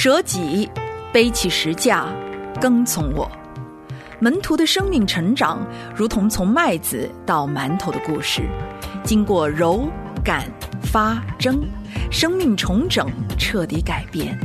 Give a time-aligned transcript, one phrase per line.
[0.00, 0.70] 舍己，
[1.12, 2.06] 背起石架，
[2.60, 3.28] 跟从我。
[4.20, 5.58] 门徒的生命成长，
[5.92, 8.42] 如同从麦子到馒头的故事，
[9.02, 9.88] 经过揉、
[10.22, 10.44] 擀、
[10.84, 11.60] 发、蒸，
[12.12, 14.38] 生命重整，彻底改变。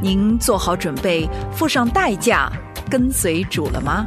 [0.00, 2.50] 您做好准备，付上代价，
[2.88, 4.06] 跟随主了吗？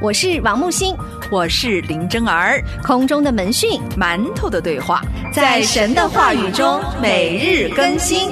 [0.00, 0.96] 我是王木星，
[1.30, 5.02] 我是林真儿，空中的门训，馒头的对话，
[5.34, 8.30] 在神的话语中每日更新。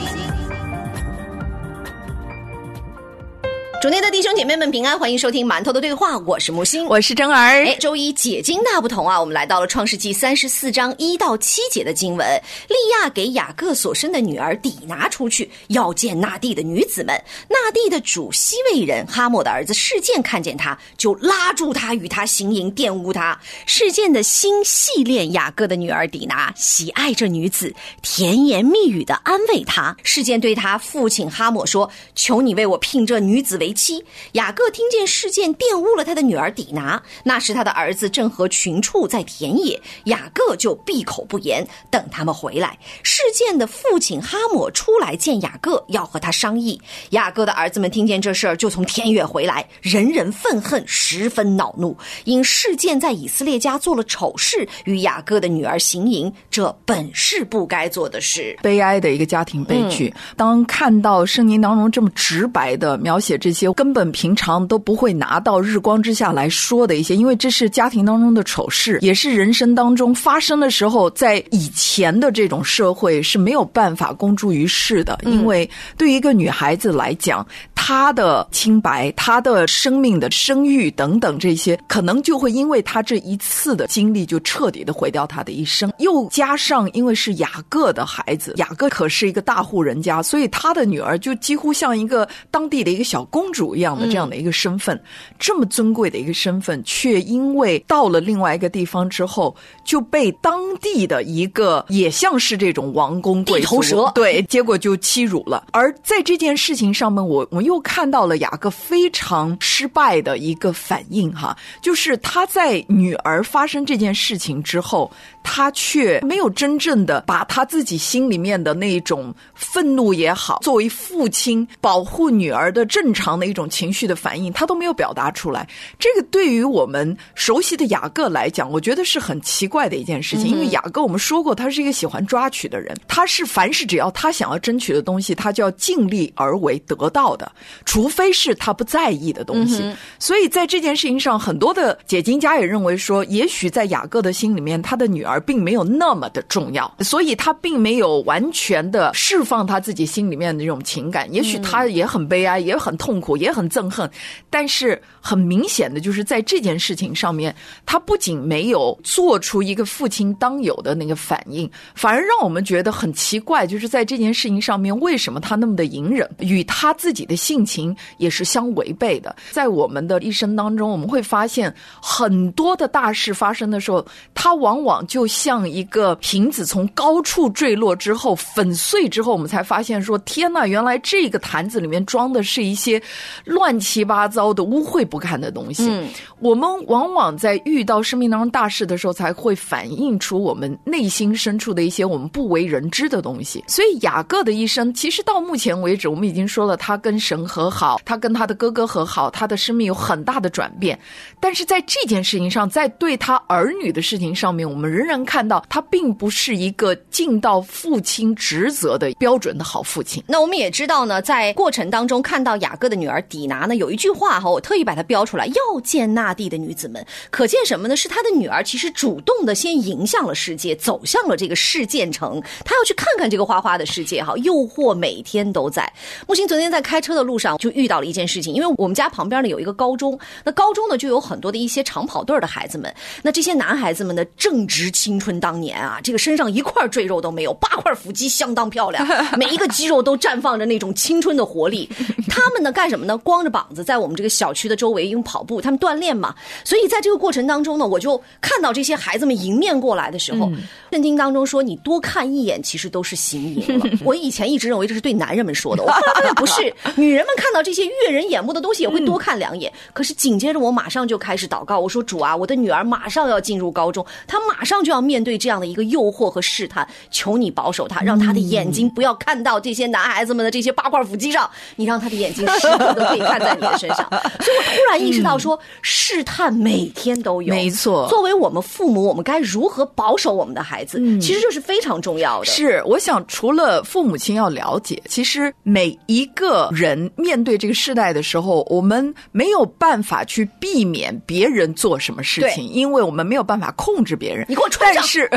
[3.87, 7.65] 主内的弟兄姐妹们平安，欢迎收听馒头的对话，我是木星，我是真儿。
[7.65, 12.27] 哎，周一解经大不同啊，我们来到了创世纪三十四章一到七节的经文。
[12.67, 17.15] 利亚给雅各所生的女儿抵拿出去，要见纳地的女子们。
[17.49, 23.41] 纳地的主西魏人哈莫的儿子事件看见他，就拉住他，与他行淫，玷污他。
[23.67, 27.73] 事件的心系恋雅各的女儿抵拿，喜爱这女子，
[28.03, 29.97] 甜言蜜语的安慰他。
[30.03, 42.79] 事件对他父亲哈莫说：“求你为我聘这女子为。”妻雅各听见事件玷污了他的女儿底拿，那时他的儿子正和群畜在田野，雅各就闭口不言，等他们回来。
[43.03, 46.81] 事件的父亲哈姆出来见雅各，要和他商议。
[47.11, 58.59] 雅各的儿子们听见这事儿，就从田野回来，人人愤恨，十分恼怒，因事件在以色列家做了丑事，与雅各的女儿行淫，这本是不该做的事。
[58.63, 60.13] 悲哀的一个家庭悲剧。
[60.35, 63.66] 当看到圣经当中这么直白的描写这些。
[63.73, 75.19] 根本平常都不会拿到日光之下来说的一些，因为这是家庭当中的丑事，也是人生当中发生的时候，在以前的这种社会是没有办法公诸于世的。
[75.25, 77.47] 因为对于一个女孩子来讲，
[77.87, 85.93] 他的清白、他的生命的声誉等等这些，可能就会因为他这一次的经历，就彻底的毁掉他的一生。
[85.99, 93.77] 又加上因为是雅各的孩子，雅各可是一个大户人家，所以他的女儿就几乎像一个当地的一个小公主。
[93.77, 95.01] 一样的这样的一个身份，
[95.39, 99.55] 这么尊贵的一个身份，却因为到了另外一个地方之后，
[99.85, 105.69] 就被当地的一个也像是这种王公贵族蛇对，结果就欺辱了。
[105.71, 115.11] 而在这件事情上面，我我又看到了雅各非常失败的一个反应哈，就是他在女儿发生这件事情之后。
[115.49, 125.67] 他却没有真正的把他自己心里面的那种愤怒也好，作为父亲保护女儿的正常的一种情绪的反应，他都没有表达出来。
[126.01, 130.49] 这个对于我们熟悉的雅各来讲，我觉得是很奇怪的一件事情。
[130.49, 137.51] 因为雅各我们说过，他是一个喜欢抓取的人，他是凡是只要他想要争取的东西，他就要尽力而为得到的，
[137.85, 139.89] 除非是他不在意的东西。
[140.19, 145.36] 所以在这件事情上，很多的解经家也认为说，也许在雅各的心里面，他的女儿。
[145.41, 151.33] 并没有那么的重要，所以他并没有完全的释放他自己心里面的这种情感。
[151.33, 154.11] 也许他也很悲哀，也很痛苦，也很憎恨。
[154.49, 157.55] 但是很明显的就是在这件事情上面，
[157.85, 163.67] 他不仅没有做出一个父亲当有的那个反应，反而让我们觉得很奇怪。
[163.67, 169.37] 就是在这件事情上面，为什么他那么的隐忍，与他自己的性情也是相违背的？
[169.51, 174.05] 在我们的一生当中，我们会发现很多的大事发生的时候，
[174.35, 175.26] 他往往就。
[175.27, 183.03] 像一个瓶子从高处坠落之后粉碎之后，我们才发现说：天呐，原来这个坛子里面装的是一些
[183.45, 185.91] 乱七八糟的污秽不堪的东西。
[186.39, 193.65] 我们往往在遇到生命当中大事的时候，才会反映出我们内心深处的一些我们不为人知的东西。
[193.67, 200.99] 所以雅各的一生，其实到目前为止，我们已经说了，他跟神和好，他跟他的哥哥和好，他的生命有很大的转变。
[201.41, 205.16] 但是在这件事情上，在对他儿女的事情上面，我们仍然。
[205.25, 210.23] 看到他并不是一个尽到父亲职责的标准的好父亲。
[210.27, 217.05] 那我们也知道呢，在过程当中看到雅各的女儿底拿呢，有一句话哈，我特意把它标出来：要见那地的女子们。
[217.31, 217.95] 可见什么呢？
[217.97, 224.35] 是他的女儿其实主动的先迎向了世界，走向了这个世建城，他要去看看这个花花的世界哈。
[224.39, 225.93] 诱惑每天都在。
[226.27, 232.93] 木星昨天在开车的路上就遇到了一件事情，因为我们家旁边呢有一个高中，那高中呢就有很多的一些长跑队的孩子们，
[233.23, 234.87] 那这些男孩子们呢正值。
[234.97, 239.07] 青春当年啊，这个身上一块赘肉都没有，八块腹肌相当漂亮，
[239.37, 241.87] 每一个肌肉都绽放着那种青春的活力。
[242.31, 243.17] 他们呢干什么呢？
[243.19, 246.35] 光着膀子在我们这个小区的周围用跑步，他们锻炼嘛。
[246.65, 250.51] 所以在这个过程当中呢，我就看到这些孩子们迎面过来的时候，
[250.91, 253.85] 圣经当中说你多看一眼，其实都是行淫了。
[254.03, 259.71] 我以前一直认为这是对男人们说的，我后来发现不是，女人们看到这些悦人眼目的东西也会多看两眼。
[259.93, 264.86] 可是紧接着我马上就开始祷告，我说主啊，我的女儿马上要进入高中，她马上。
[264.87, 274.09] 就要面对这样的一个诱惑和试探，求你保守他，让他的眼睛不要看到这些男孩子们的这些八块腹肌上，你让他的眼睛时刻都可以看在你的身上。
[274.09, 278.07] 所以我突然意识到说，试探每天都有，没错。
[278.09, 280.99] 作为我们父母，我们该如何保守我们的孩子？
[281.19, 282.47] 其实这是非常重要的。
[282.47, 294.47] 是，我想除了父母亲要了解，其实每一个人面对这个世代的时候，我们没有办法去避免别人做什么事情，因为我们没有办法控制别人。
[294.49, 295.29] 你给我但是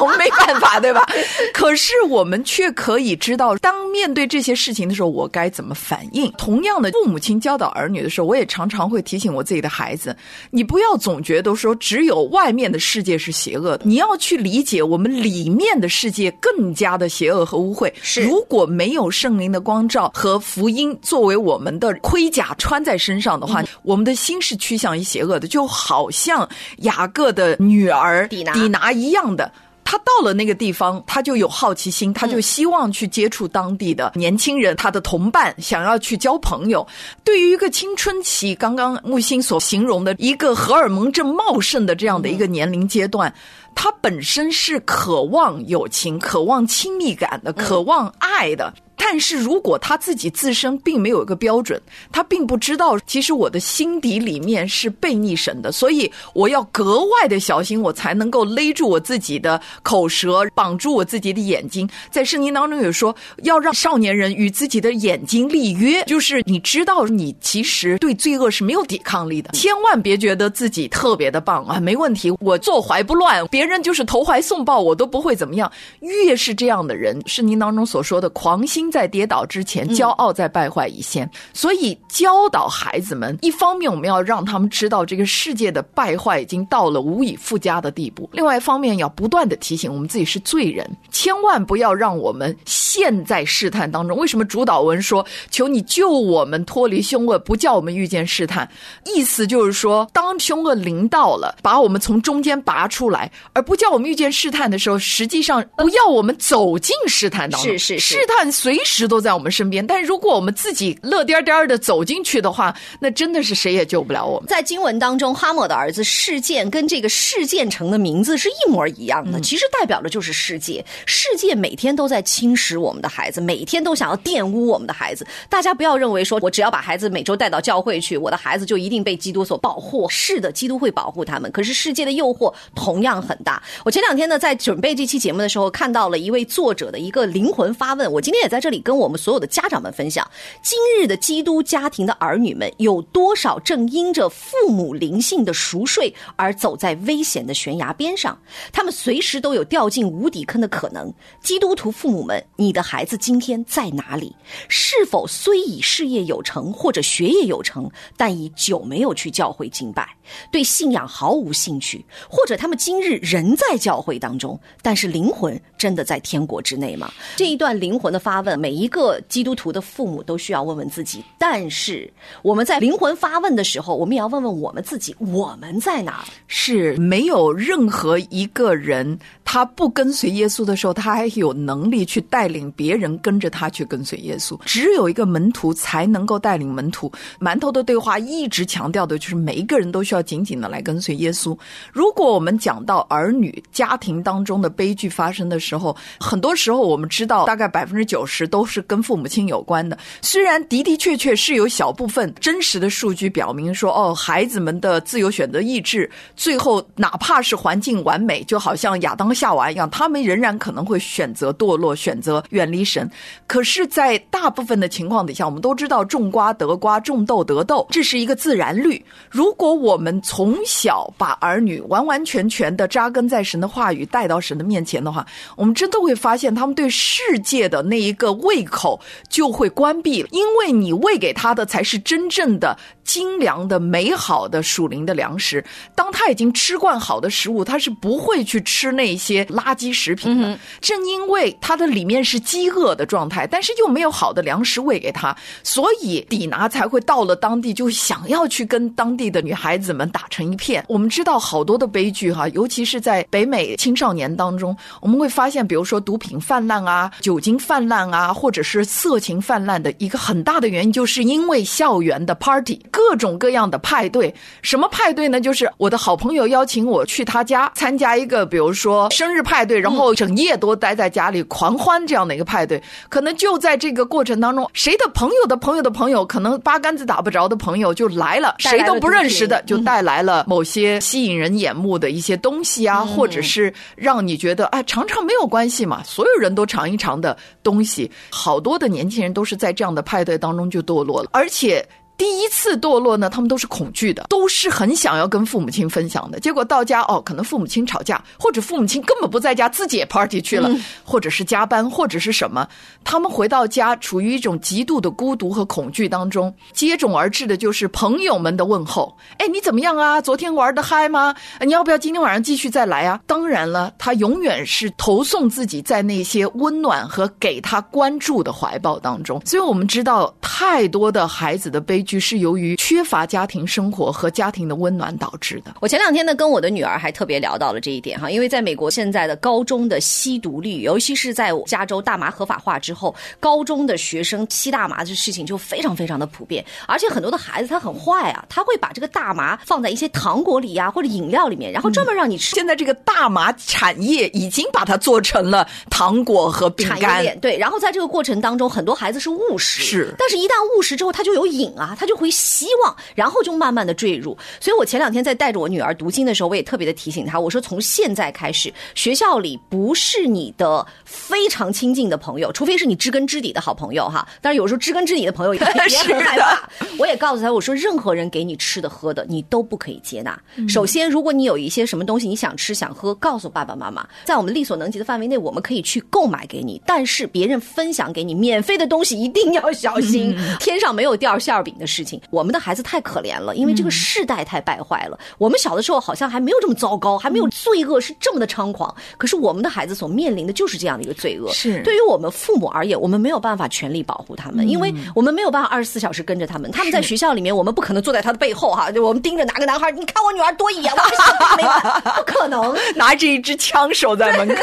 [0.00, 1.04] 我们没办法，对吧？
[1.52, 6.30] 可是我们却可以知道，当面对这些事情的时候，我该怎么反应。
[6.32, 10.16] 同样的，父母亲教导儿女的时候，我也常常会提醒我自己的孩子：
[10.50, 17.92] 你不要总觉得说只有外面的世界是邪恶的，你要去理解我们里面的世界更加的邪恶和污秽。
[18.02, 26.48] 是，如果没有圣灵的光照和福音作为我们的盔甲穿在身上的话，我们的心是趋向于邪恶的，就好像
[26.78, 29.50] 雅各的女儿底拿底拿一样的。
[29.84, 36.86] 他到了那个地方，他就有好奇心，他就希望去接触当地的年轻人，他的同伴，想要去交朋友。
[37.24, 43.34] 对于一个青春期，刚刚木星所形容的一个荷尔蒙正茂盛的这样的一个年龄阶段，
[43.74, 48.72] 他本身是渴望友情、渴望亲密感的、渴望爱的。
[49.04, 51.78] 但是如果他自己自身并没有一个标准，
[52.12, 61.86] 他并不知道，其实我的心底里面是背逆神的，所以我要格外的小心，我才能够勒住我自己的口舌，绑住我自己的眼睛。
[62.10, 75.70] 在圣经当中有说，要让少年人与自己的眼睛立约，就是你知道你其实对罪恶是没有抵抗力的，千万别觉得自己特别的棒啊，没问题，我坐怀不乱，别人就是投怀送抱，我都不会怎么样。
[76.00, 78.91] 越是这样的人，圣经当中所说的狂心。
[78.92, 81.28] 在跌倒之前，骄傲在败坏以先。
[81.54, 94.14] 所以教导孩子们，一方面我们要让他们知道这个世界的败坏已经到了无以复加的地步；另外一方面，要不断的提醒我们自己是罪人，千万不要让我们陷在试探当中。
[94.18, 98.68] 为什么主导文说“求你救我们脱离凶恶，不叫我们遇见试探”？
[99.06, 107.78] 意思就是说，当凶恶临到了，把我们从中间拔出来，而不叫我们遇见试探的时候，实际上不要我们走进试探当中。
[107.78, 108.81] 是是试探随。
[108.82, 114.48] 随时都在我们身边，但是如果我们自己乐颠颠的走进去的话，那真的是谁也救不了我们。
[114.48, 120.84] 在经文当中，哈姆的儿子事件跟这个事件城的名字是一模一样的，其实代表的就是世界。
[121.06, 125.24] 世界每天都在侵蚀我们的孩子，每天都想要玷污我们的孩子。
[125.48, 130.08] 大家不要认为说我只要把孩子每周带到教会去，我的孩子就一定被基督所保护。
[130.08, 131.48] 是的，基督会保护他们。
[131.52, 133.62] 可是世界的诱惑同样很大。
[133.84, 138.71] 我前两天呢，在准备这期节目的时候，看到了一位作者的一个灵魂发问，我今天也在这。
[138.72, 140.28] 里跟我们所有的家长们分享，
[140.62, 148.36] 今日的基督家庭的儿女们有多少正因着父母灵性的熟睡而走在危险的悬崖边上？
[148.72, 151.12] 他们随时都有掉进无底坑的可能。
[151.42, 154.34] 基督徒父母们，你的孩子今天在哪里？
[154.68, 160.08] 是否虽已事业有成或者学业有成，但已久没有去教会敬拜，
[160.50, 162.02] 对信仰毫无兴趣？
[162.30, 167.12] 或者他们今日仍在教会当中，但是灵魂真的在天国之内吗？
[167.36, 168.61] 这一段灵魂的发问。
[168.62, 172.08] 每一个基督徒的父母都需要问问自己，但是
[172.42, 176.24] 我们在灵魂发问的时候，我们也要问问我们自己：我们在哪？
[176.46, 184.56] 是没有任何一个人，他不跟随耶稣的时候，他还有能力去带领别人跟着他去跟随耶稣。
[184.64, 187.10] 只有一个门徒才能够带领门徒。
[187.40, 191.58] 馒头的对话一直强调的就是每一个人都需要紧紧的来跟随耶稣。
[191.92, 198.51] 如果我们讲到儿女家庭当中的悲剧发生的时候，很多时候我们知道大概百分之九十。
[198.52, 199.96] 都是跟父母亲有关的。
[200.20, 213.10] 虽然的的确确是有小部分真实的数据表明说，哦，孩子们的自由选择意志，最后哪怕是环境完美，就好像亚当夏娃一样，他们仍然可能会选择堕落，选择远离神。
[213.46, 219.02] 可是，在大部分的情况底下，我们都知道种瓜得瓜，种豆得豆，这是一个自然律。
[219.30, 228.31] 如果我们从小把儿女完完全全的扎根在神的话语，带到神的面前的话，我们真的会发现他们对世界的那一个。
[228.32, 235.64] 胃口就会关闭，因为你喂给他的才是真正的精良的、美好的属灵的粮食。
[235.94, 240.58] 当他已经吃惯好的食物，他是不会去吃那些垃圾食品的。
[240.80, 250.84] 正因为他的里面是饥饿的状态，但是又没有好的粮食喂给他，所以底拿才会到了当地就想要去跟当地的女孩子们打成一片。
[250.88, 258.21] 我们知道好多的悲剧哈，尤其是在北美青少年当中，我们会发现，比如说毒品泛滥啊、酒精泛滥啊。
[258.22, 264.32] 啊，或者是色情泛滥的一个很大的原因，就是因为校园的 party，各种各样的派对。
[264.62, 265.40] 什么派对呢？
[265.40, 272.80] 就是我的好朋友邀请我去他家参加一个，比如说生日派对，然后整夜都待在家里狂欢这样的一个派对。
[273.08, 288.10] 可能就在这个过程当中，谁的朋友的朋友的朋友，可能八竿子打不着的朋友就来了，谁都不认识的就带来了某些吸引人眼目的一些东西啊，或者是让你觉得哎尝尝没有关系嘛，所有人都尝一尝的东西。
[288.30, 291.86] 好多的年轻人都是在这样的派对当中就堕落了，而且。
[292.22, 296.38] 第一次堕落呢，他们都是恐惧的，都是很想要跟父母亲分享的。
[296.38, 300.70] 结果到家哦，可能父母亲吵架，或者父母亲根本不在家，自己也 party 去了，
[301.02, 302.64] 或者是加班，或者是什么。
[303.02, 309.12] 他们回到家，处于一种极度的孤独和恐惧当中，接踵而至的就是朋友们的问候。
[309.38, 310.20] 哎，你怎么样啊？
[310.20, 311.34] 昨天玩的嗨吗？
[311.62, 313.20] 你要不要今天晚上继续再来啊？
[313.26, 319.42] 当然了，他永远是投送自己在那些温暖和给他关注的怀抱当中。
[319.44, 322.11] 所以我们知道，太多的孩子的悲剧。
[322.18, 325.74] 是由于缺乏家庭生活和家庭的温暖导致的。
[325.80, 342.54] 我前两天呢，跟我的女儿还特别聊到了这一点哈，因为在美国现在的高中的吸毒率，尤其是在加州大麻合法化之后，高中的学生吸大麻这事情就非常非常的普遍，而且很多的孩子他很坏啊，他会把这个大麻放在一些糖果里呀或者饮料里面，然后专门让你吃。
[342.54, 347.56] 现在这个大麻产业已经把它做成了糖果和饼干，对。
[347.56, 350.14] 然后在这个过程当中，很多孩子是误食，是。
[350.18, 351.96] 但是一旦误食之后，他就有瘾啊。
[352.02, 354.36] 他就会希望，然后就慢慢的坠入。
[354.58, 364.26] 所以我前两天在带着我女儿读经的时候，我也特别的提醒她，我说从现在开始，学校里不是你的非常亲近的朋友，除非是你知根知底的好朋友哈。
[364.42, 366.68] 但是有时候知根知底的朋友也也很害怕。
[366.98, 370.36] 我也告诉她，我说任何人给你吃的喝的，你都不可以接纳。
[370.68, 376.82] 首先，如果你有一些什么东西你想吃想喝，告诉爸爸妈妈，在我们力所能及的范围内，我们可以去购买给你。
[376.84, 382.20] 但是别人分享给你免费的东西，一定要小心，天上没有掉馅儿饼的事情。
[382.30, 385.18] 我们的孩子太可怜了，因为这个世代太败坏了。
[385.38, 388.94] 我们小的时候好像还没有这么糟糕，还没有罪恶是这么的猖狂。
[389.18, 391.52] 可是我们的孩子所面临的就是这样的一个罪恶。
[391.52, 396.70] 是对于我们父母而言，我们没有办法全力保护他们，因为我们没有办法二十四小时跟着他们。
[396.70, 400.98] 他们在学校里面，我们不可能坐在他的背后哈，就我们盯着哪个男孩，你看我女儿多一眼，我
[401.44, 404.62] 还没完， 不可能拿着一支枪守在门口。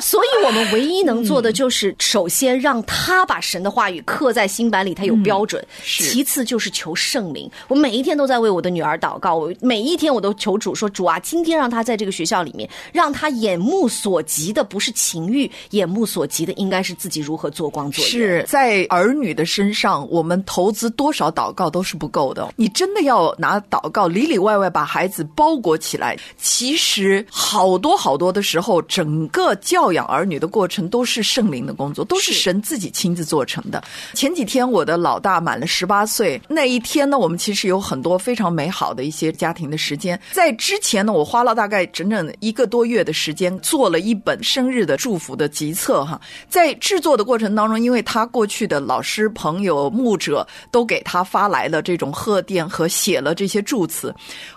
[0.00, 6.90] 所以我们唯一能做的就是，首先让他把神的话语刻在心板里，他有标准；其次就是求。
[7.00, 9.36] 圣灵，我每一天都在为我的女儿祷告。
[9.36, 22.52] 我每一天我都求主说：“主啊，今天让她在这个学校里面，让她眼目所及的不是情欲，眼目所及的应该是自己如何做光做是在儿女的身上，我们投资多少祷告都是不够的。
[22.56, 26.18] 你真的要拿祷告里里外外把孩子包裹起来。
[26.36, 33.82] 其实好多好多的时候，整个教养儿女的过程都是圣灵的工作，都是神自己亲自做成的。
[34.14, 36.80] 前几天我的老大满了十八岁那一。
[36.80, 40.18] 天呢，我们其实有很多非常美好的一些家庭的时间。
[40.32, 46.20] 在之前呢，我花了大概整整一个多月的时间，做了一本生日的祝福的集册哈。
[46.48, 54.12] 在制作的过程当中，因为他过去的老师、朋友、牧者都给他发来了这种贺电和写了这些祝词，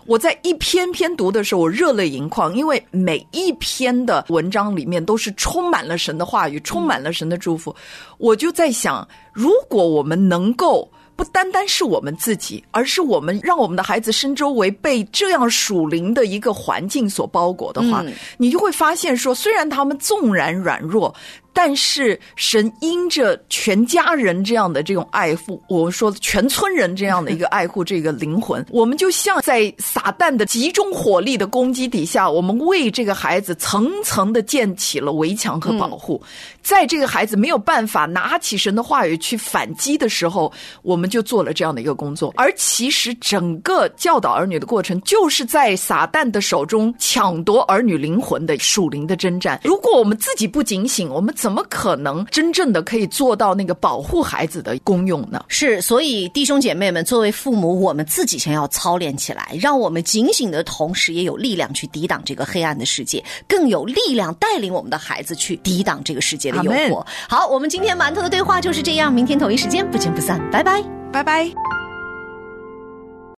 [0.06, 7.76] 我在一篇篇读的时候，我热泪盈眶，因为每一篇的文章里面都是充满了神的话语，充满了神的祝福。
[8.18, 10.90] 我就在想，如果我们能够。
[11.16, 18.04] 不单单是我们自己，而是我们让我们的孩子身周围被这样属灵的一个环境所包裹的话，
[18.38, 21.14] 你就会发现说，虽然他们纵然软弱。
[21.54, 36.20] 但是神因着全家人这样的这种爱护，我们说全村人这样的一个爱护这个灵魂， 我们就像在撒旦的集中火力的攻击底下，我们为这个孩子层层的建起了围墙和保护。
[36.64, 42.34] 在这个孩子没有办法拿起神的话语去反击的时候，我们就做了这样的一个工作。
[42.36, 49.62] 而其实整个教导儿女的过程，就是在撒旦的手中抢夺儿女灵魂的属灵的征战。
[49.64, 51.32] 如果我们自己不警醒，我们。
[51.44, 55.44] 怎么可能真正的可以做到那个保护孩子的功用呢？
[55.50, 67.06] 是，所以弟兄姐妹们，作为父母，我们自己先要操练起来，让我们警醒的同时，也有力量去抵挡这个黑暗的世界，更有力量带领我们的孩子去抵挡这个世界的诱惑。
[67.28, 70.82] 好，我们今天馒头的对话就是这样，明天同一时间不见不散，拜拜，
[71.12, 71.83] 拜拜。